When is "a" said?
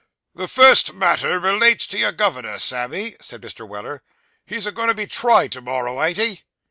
4.65-4.71